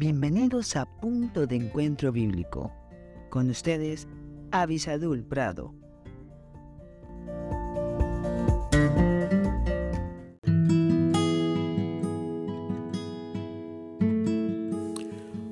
Bienvenidos 0.00 0.76
a 0.76 0.86
Punto 0.86 1.46
de 1.46 1.56
Encuentro 1.56 2.10
Bíblico. 2.10 2.72
Con 3.28 3.50
ustedes, 3.50 4.08
Avisadul 4.50 5.22
Prado. 5.22 5.74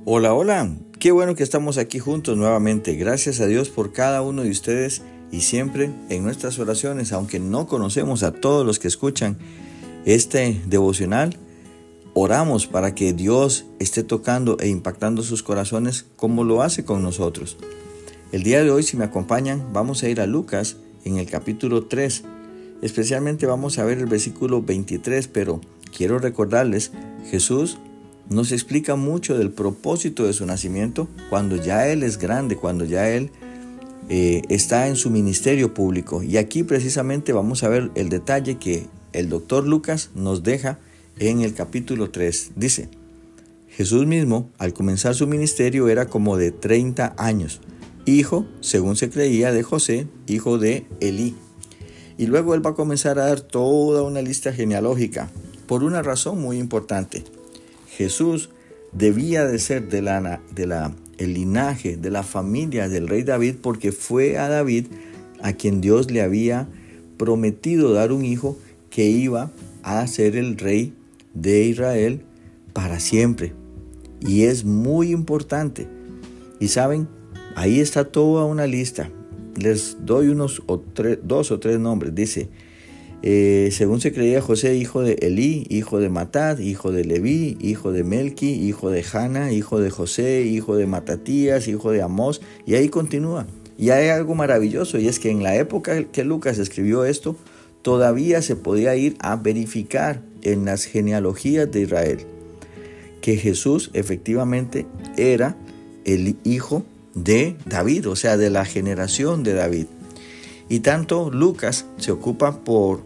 Hola, 0.07 0.33
hola. 0.33 0.75
Qué 0.99 1.13
bueno 1.13 1.35
que 1.35 1.43
estamos 1.43 1.77
aquí 1.77 1.99
juntos 1.99 2.39
nuevamente. 2.39 2.95
Gracias 2.95 3.41
a 3.41 3.47
Dios 3.47 3.69
por 3.69 3.93
cada 3.93 4.23
uno 4.23 4.45
de 4.45 4.51
ustedes 4.51 5.03
y 5.31 5.43
siempre 5.43 5.91
en 6.09 6.25
nuestras 6.25 6.59
oraciones, 6.59 7.13
aunque 7.13 7.39
no 7.39 7.67
conocemos 7.67 8.23
a 8.23 8.33
todos 8.33 8.65
los 8.65 8.79
que 8.79 8.89
escuchan 8.89 9.37
este 10.07 10.59
devocional, 10.65 11.37
oramos 12.15 12.67
para 12.67 12.95
que 12.95 13.13
Dios 13.13 13.67
esté 13.79 14.03
tocando 14.03 14.59
e 14.61 14.69
impactando 14.69 15.23
sus 15.23 15.43
corazones 15.43 16.07
como 16.17 16.45
lo 16.45 16.63
hace 16.63 16.85
con 16.85 17.03
nosotros. 17.03 17.57
El 18.33 18.43
día 18.43 18.63
de 18.63 18.71
hoy, 18.71 18.83
si 18.83 18.97
me 18.97 19.05
acompañan, 19.05 19.73
vamos 19.73 20.03
a 20.03 20.09
ir 20.09 20.21
a 20.21 20.27
Lucas 20.27 20.77
en 21.05 21.17
el 21.17 21.27
capítulo 21.27 21.87
3. 21.87 22.25
Especialmente 22.83 23.47
vamos 23.47 23.79
a 23.79 23.85
ver 23.85 23.99
el 23.99 24.07
versículo 24.07 24.63
23, 24.63 25.29
pero 25.29 25.61
quiero 25.97 26.19
recordarles, 26.19 26.93
Jesús 27.31 27.79
nos 28.29 28.53
explica 28.53 28.97
mucho 28.97 29.39
del 29.39 29.51
propósito 29.51 30.27
de 30.27 30.35
su 30.35 30.45
nacimiento 30.45 31.09
cuando 31.31 31.57
ya 31.57 31.89
Él 31.89 32.03
es 32.03 32.19
grande, 32.19 32.57
cuando 32.57 32.85
ya 32.85 33.09
Él 33.09 33.31
eh, 34.11 34.43
está 34.49 34.89
en 34.89 34.97
su 34.97 35.11
ministerio 35.11 35.73
público. 35.73 36.23
Y 36.23 36.37
aquí 36.37 36.63
precisamente 36.63 37.33
vamos 37.33 37.63
a 37.63 37.69
ver 37.69 37.91
el 37.95 38.09
detalle 38.09 38.59
que 38.59 38.87
el 39.13 39.29
doctor 39.29 39.67
Lucas 39.67 40.11
nos 40.15 40.43
deja 40.43 40.79
en 41.21 41.41
el 41.41 41.55
capítulo 41.55 42.11
3. 42.11 42.53
Dice, 42.57 42.89
Jesús 43.69 44.07
mismo, 44.07 44.51
al 44.59 44.73
comenzar 44.73 45.15
su 45.15 45.27
ministerio, 45.27 45.89
era 45.89 46.07
como 46.07 46.37
de 46.37 46.51
30 46.51 47.15
años, 47.17 47.61
hijo, 48.07 48.47
según 48.61 48.97
se 48.97 49.11
creía, 49.11 49.53
de 49.53 49.63
José, 49.63 50.07
hijo 50.27 50.59
de 50.59 50.87
Elí. 51.01 51.35
Y 52.17 52.27
luego 52.27 52.55
él 52.55 52.65
va 52.65 52.71
a 52.71 52.75
comenzar 52.75 53.19
a 53.19 53.27
dar 53.27 53.41
toda 53.41 54.03
una 54.03 54.23
lista 54.23 54.53
genealógica, 54.53 55.31
por 55.67 55.85
una 55.85 56.03
razón 56.03 56.41
muy 56.41 56.59
importante. 56.59 57.25
Jesús 57.97 58.51
debía 58.93 59.45
de 59.45 59.59
ser 59.59 59.89
de 59.89 60.03
la, 60.03 60.41
de 60.55 60.67
la 60.67 60.93
el 61.19 61.35
linaje, 61.35 61.97
de 61.97 62.11
la 62.11 62.23
familia 62.23 62.89
del 62.89 63.09
rey 63.09 63.25
David, 63.25 63.57
porque 63.61 63.93
fue 63.93 64.39
a 64.39 64.49
David 64.49 64.87
a 65.43 65.53
quien 65.53 65.81
Dios 65.81 66.11
le 66.11 66.23
había 66.23 66.69
prometido 67.17 67.93
dar 67.93 68.13
un 68.13 68.25
hijo 68.25 68.57
que 68.91 69.07
iba 69.09 69.51
a 69.83 70.07
ser 70.07 70.37
el 70.37 70.57
rey 70.57 70.95
de 71.41 71.65
Israel 71.65 72.23
para 72.73 73.01
siempre. 73.01 73.53
Y 74.21 74.45
es 74.45 74.65
muy 74.65 75.11
importante. 75.11 75.89
Y 76.61 76.69
saben, 76.69 77.09
ahí 77.55 77.81
está 77.81 78.05
toda 78.05 78.45
una 78.45 78.67
lista. 78.67 79.11
Les 79.57 79.97
doy 80.05 80.29
unos 80.29 80.63
o 80.67 80.83
dos 81.23 81.51
o 81.51 81.59
tres 81.59 81.79
nombres. 81.79 82.15
Dice, 82.15 82.49
eh, 83.23 83.71
según 83.73 84.01
se 84.01 84.13
creía 84.13 84.41
José, 84.41 84.77
hijo 84.77 85.03
de 85.03 85.15
Elí, 85.15 85.67
hijo 85.69 85.99
de 85.99 86.09
Matad, 86.09 86.59
hijo 86.59 86.93
de 86.93 87.05
Leví, 87.05 87.57
hijo 87.61 87.91
de 87.91 88.05
Melqui, 88.05 88.51
hijo 88.51 88.91
de 88.91 89.05
Hanna, 89.13 89.53
hijo 89.53 89.81
de 89.81 89.91
José, 89.91 90.43
hijo 90.43 90.77
de 90.77 90.87
Matatías, 90.87 91.67
hijo 91.67 91.91
de 91.91 92.03
Amós, 92.03 92.41
y 92.65 92.75
ahí 92.75 92.89
continúa. 92.89 93.47
Y 93.77 93.91
hay 93.91 94.09
algo 94.09 94.35
maravilloso, 94.37 94.99
y 94.99 95.09
es 95.09 95.19
que 95.19 95.31
en 95.31 95.43
la 95.43 95.57
época 95.57 96.05
que 96.05 96.25
Lucas 96.25 96.59
escribió 96.59 97.05
esto, 97.05 97.37
todavía 97.83 98.41
se 98.41 98.55
podía 98.55 98.95
ir 98.95 99.17
a 99.19 99.35
verificar 99.35 100.23
en 100.43 100.65
las 100.65 100.85
genealogías 100.85 101.71
de 101.71 101.83
Israel 101.83 102.27
que 103.21 103.37
Jesús 103.37 103.91
efectivamente 103.95 104.87
era 105.17 105.57
el 106.05 106.37
hijo 106.45 106.85
de 107.15 107.57
David, 107.67 108.09
o 108.09 108.17
sea, 108.17 108.37
de 108.37 108.51
la 108.51 108.65
generación 108.65 109.43
de 109.43 109.55
David. 109.55 109.87
Y 110.69 110.81
tanto 110.81 111.31
Lucas 111.31 111.87
se 111.99 112.13
ocupa 112.13 112.61
por 112.61 113.03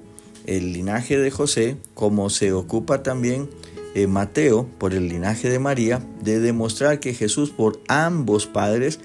el 0.47 0.73
linaje 0.73 1.19
de 1.19 1.31
José 1.31 1.77
como 1.95 2.31
se 2.31 2.53
ocupa 2.53 3.03
también 3.03 3.49
eh, 3.95 4.07
Mateo 4.07 4.67
por 4.79 4.95
el 4.95 5.09
linaje 5.09 5.49
de 5.49 5.59
María 5.59 6.05
de 6.23 6.41
demostrar 6.41 7.01
que 7.01 7.15
Jesús 7.15 7.51
por 7.51 7.81
ambos 7.89 8.47
padres 8.47 9.01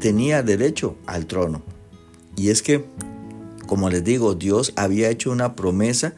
tenía 0.00 0.42
derecho 0.42 0.96
al 1.06 1.26
trono. 1.26 1.62
Y 2.36 2.50
es 2.50 2.62
que, 2.62 2.84
como 3.68 3.90
les 3.90 4.02
digo, 4.02 4.34
Dios 4.34 4.72
había 4.74 5.10
hecho 5.10 5.30
una 5.30 5.54
promesa 5.54 6.14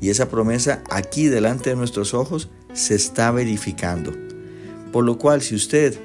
y 0.00 0.08
esa 0.08 0.28
promesa 0.30 0.82
aquí 0.90 1.28
delante 1.28 1.70
de 1.70 1.76
nuestros 1.76 2.14
ojos 2.14 2.48
se 2.72 2.94
está 2.96 3.30
verificando. 3.30 4.12
Por 4.90 5.04
lo 5.04 5.18
cual, 5.18 5.42
si 5.42 5.54
usted 5.54 5.96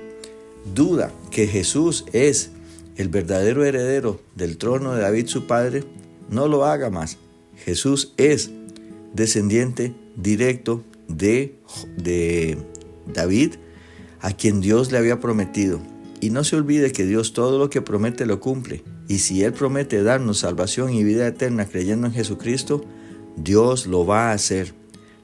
duda 0.75 1.11
que 1.31 1.47
Jesús 1.47 2.05
es 2.11 2.51
el 2.97 3.07
verdadero 3.07 3.63
heredero 3.63 4.19
del 4.35 4.57
trono 4.57 4.93
de 4.93 5.01
David 5.01 5.27
su 5.27 5.47
padre, 5.47 5.85
no 6.29 6.49
lo 6.49 6.65
haga 6.65 6.89
más. 6.89 7.17
Jesús 7.55 8.13
es 8.17 8.51
descendiente 9.13 9.95
directo 10.17 10.83
de, 11.07 11.55
de 11.97 12.57
David, 13.07 13.53
a 14.19 14.33
quien 14.33 14.59
Dios 14.59 14.91
le 14.91 14.97
había 14.97 15.21
prometido. 15.21 15.79
Y 16.19 16.31
no 16.31 16.43
se 16.43 16.57
olvide 16.57 16.91
que 16.91 17.05
Dios 17.05 17.31
todo 17.31 17.57
lo 17.57 17.69
que 17.69 17.81
promete 17.81 18.25
lo 18.25 18.41
cumple. 18.41 18.83
Y 19.09 19.17
si 19.17 19.43
Él 19.43 19.53
promete 19.53 20.03
darnos 20.03 20.37
salvación 20.37 20.93
y 20.93 21.03
vida 21.03 21.27
eterna 21.27 21.65
creyendo 21.65 22.05
en 22.05 22.13
Jesucristo, 22.13 22.85
Dios 23.35 23.87
lo 23.87 24.05
va 24.05 24.29
a 24.29 24.33
hacer. 24.33 24.75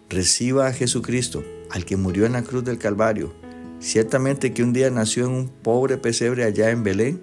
Reciba 0.09 0.65
a 0.65 0.73
Jesucristo, 0.73 1.43
al 1.69 1.85
que 1.85 1.95
murió 1.95 2.25
en 2.25 2.33
la 2.33 2.41
cruz 2.41 2.63
del 2.63 2.79
Calvario. 2.79 3.31
Ciertamente 3.79 4.53
que 4.53 4.63
un 4.63 4.73
día 4.73 4.89
nació 4.89 5.27
en 5.27 5.33
un 5.33 5.49
pobre 5.49 5.97
pesebre 5.97 6.45
allá 6.45 6.71
en 6.71 6.83
Belén, 6.83 7.21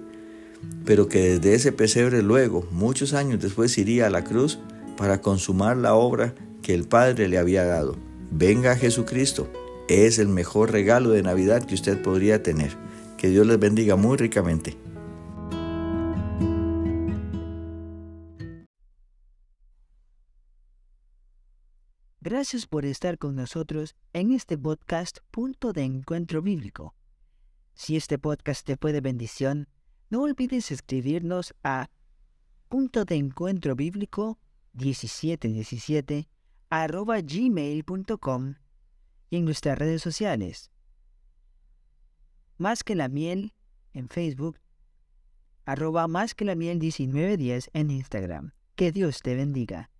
pero 0.84 1.08
que 1.08 1.30
desde 1.30 1.54
ese 1.54 1.72
pesebre 1.72 2.22
luego, 2.22 2.64
muchos 2.70 3.12
años 3.12 3.42
después, 3.42 3.76
iría 3.76 4.06
a 4.06 4.10
la 4.10 4.22
cruz 4.22 4.60
para 4.96 5.20
consumar 5.20 5.76
la 5.76 5.94
obra 5.94 6.32
que 6.62 6.74
el 6.74 6.84
Padre 6.84 7.26
le 7.26 7.38
había 7.38 7.64
dado. 7.64 7.96
Venga 8.30 8.70
a 8.70 8.76
Jesucristo, 8.76 9.50
es 9.88 10.20
el 10.20 10.28
mejor 10.28 10.70
regalo 10.70 11.10
de 11.10 11.24
Navidad 11.24 11.64
que 11.64 11.74
usted 11.74 12.00
podría 12.00 12.44
tener. 12.44 12.70
Que 13.18 13.30
Dios 13.30 13.48
les 13.48 13.58
bendiga 13.58 13.96
muy 13.96 14.16
ricamente. 14.16 14.76
Gracias 22.24 22.68
por 22.68 22.84
estar 22.84 23.18
con 23.18 23.34
nosotros 23.34 23.96
en 24.12 24.30
este 24.30 24.56
podcast 24.56 25.18
Punto 25.32 25.72
de 25.72 25.82
Encuentro 25.82 26.40
Bíblico. 26.40 26.94
Si 27.74 27.96
este 27.96 28.16
podcast 28.16 28.64
te 28.64 28.76
fue 28.76 28.92
de 28.92 29.00
bendición, 29.00 29.66
no 30.08 30.22
olvides 30.22 30.70
escribirnos 30.70 31.52
a 31.64 31.90
punto 32.68 33.04
de 33.04 33.16
encuentro 33.16 33.74
bíblico 33.74 34.38
1717 34.74 36.28
arroba 36.70 37.20
gmail.com 37.20 38.54
y 39.28 39.36
en 39.38 39.44
nuestras 39.44 39.76
redes 39.76 40.00
sociales. 40.00 40.70
Más 42.56 42.84
que 42.84 42.94
la 42.94 43.08
miel 43.08 43.52
en 43.94 44.08
Facebook, 44.08 44.60
arroba 45.64 46.06
más 46.06 46.36
que 46.36 46.44
la 46.44 46.54
miel 46.54 46.78
1910 46.78 47.70
en 47.72 47.90
Instagram. 47.90 48.52
Que 48.76 48.92
Dios 48.92 49.22
te 49.22 49.34
bendiga. 49.34 49.91